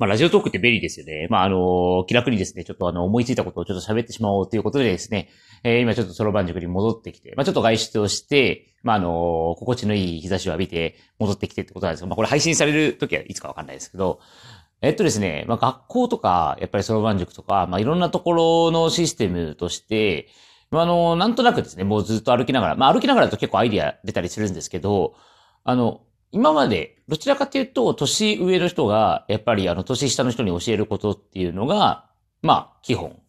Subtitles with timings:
[0.00, 1.26] まあ、ラジオトークって便利ですよね。
[1.28, 5.28] まあ、あの、気楽にですね、ちょっとあの、思いついたことをちょっと喋ってしまおうということでですね、
[5.62, 14.20] えー、今ちょっとソロバン塾に戻ってきて、まあ、ちょっと外出をして、まあ、あの、心地のいい日差しを浴びて戻ってきてってことなんですけど、まあ、これ配信される時はいつかわかんないですけど、
[14.80, 20.28] えっとですね、まあ、学校とか、やっぱりソロバン塾とか、まあ、いろんなところのシステムとして、
[20.70, 25.14] まあ、あの、なんとなくですね、もうずっと歩きながら、まあ、歩きながらだと結構アイディア出たりするんですけど、
[25.62, 26.00] あの、
[26.32, 32.08] 今まで、どちらかというと、年上の人が、やっぱりあの、年下の人に教えることっていうのが、
[32.42, 33.20] まあ、基本。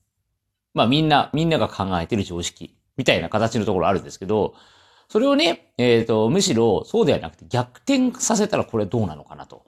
[0.73, 4.53] まあ、みんな、みんなが考えてる常識、みたいな形のところあるんですけど、
[5.09, 9.65] それをね、えっ、ー、と、むしろ、そうではなくて、逆転させたらこれどうなのかなと。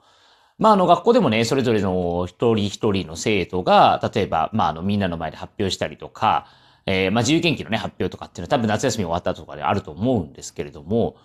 [0.58, 6.46] まあ、あの、学校でもね、それぞれの一人一人の生徒が、例えば、まあ、あの、みんなの前で発表したりとか、
[6.86, 11.16] えー、まあ、自由研究のね、発表とかっていうのは多分夏休み終わったとかであると思うんですけれども、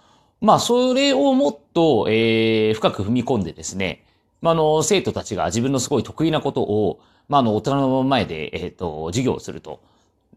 [0.42, 4.06] まあ、それをもっと、えー、深く踏み込んでですね、
[4.42, 9.82] まあ、あの、生徒たちが自分のすごい得意なことを、まあ、あの、大人の前で、えっ、ー、と、授業をすると。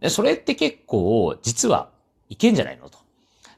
[0.08, 1.90] それって結構、実は
[2.28, 2.98] いけんじゃないのと。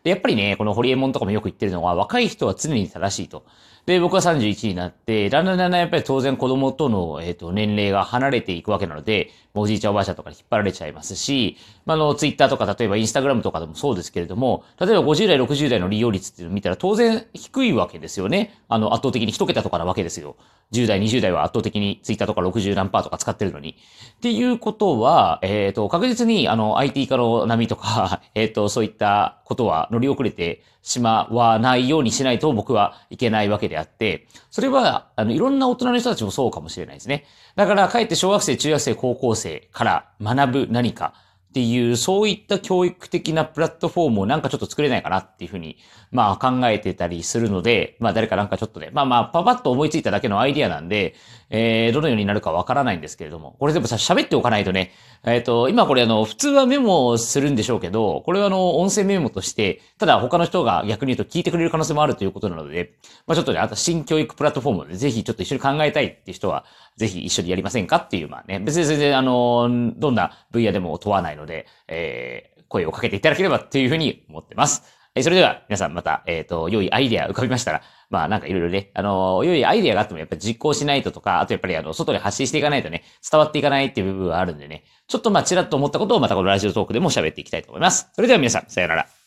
[0.04, 3.44] で、やっぱりね、このホリエモンとかもよく言ってるのは、若い人は常に正しいと。
[3.86, 18.58] で、僕は31になって、だんだんだんだんやっぱり当然子供との、えっ、ー、と、年齢が離れていくわけなので、おじいちゃんおばあちゃんとかに引っ張られちゃいますし、まあ、あの、ツイッターとか、例えばインスタグラムとかでもそうですけれども、例えば50代、60代の利用率っていうのを見たら当然低いわけですよね。
[18.68, 20.36] あの、圧倒的に一桁とかなわけですよ。
[20.72, 23.76] 10代、20代は圧倒的にツイッターとか60何パーとか使ってるのに。
[24.16, 37.24] っていうことは、えっ、ー、と、確実にあの IT 化の波とか、 えっ、ー、と、そういったことは乗り遅れてしまわないようにしないと僕はいけないわけであって、それは、あの、いろんな大人の人たちもそうかもしれないですね。
[37.56, 41.14] だから、かえって小学生、中学生、高校生から学ぶ何か、
[41.54, 45.76] っていう、そういった教育的なプラットフォームをなんかちょっと作れないかなっていうふうに、
[46.10, 51.14] まあ考えてたりするので、まあ誰かなんかちょっとね、まあまあパパッと思いついただけのアイディアなんで、
[51.50, 54.90] えー、どのようになるかわからないんですけれども、これでもさ、喋っておかないとね、
[55.24, 62.94] えっ、ー、と、今これあの、普通はメモするんでしょうけど、これはあの、音声メモとして、ただ他の人が逆に言うと聞いてくれる可能性もあるということなので、
[63.26, 66.64] まあちょっとね、あと新教育プラットフォームでぜひちょっと一緒に考えたいっていう人は、
[66.96, 74.82] ぜひ一緒にやりませんかっていう、まあね、別に全然あの、どんな分野でも問わないので、でえー、声をかけていただければっていうふうに思ってます。
[75.16, 88.08] えそれでは、皆さんまた、えっ、ー、と、良いアイデア浮かびましたら、まあなんかいろいろね、あの良いアイデアがあってもやっぱり実行しないととか、あとやっぱりあの、外で発信していかないとね、伝わっていかないっていう部分はあるんでね、ちょっとまあちらっと思ったことをまたこのラジオトークでも喋っていきたいと思います。
[88.12, 89.23] それでは皆さん、さよなら。